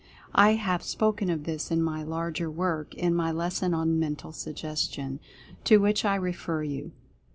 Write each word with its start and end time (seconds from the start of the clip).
I 0.33 0.55
have 0.55 0.81
spoken 0.81 1.29
of 1.29 1.43
this 1.43 1.69
in 1.69 1.83
my 1.83 2.01
larger 2.01 2.49
work, 2.49 2.95
in 2.95 3.13
my 3.13 3.31
lesson 3.31 3.75
on 3.75 3.99
"Mental 3.99 4.31
Suggestion," 4.31 5.19
to 5.65 5.77
which 5.77 6.05
I 6.05 6.15
refer 6.15 6.63
you. 6.63 6.93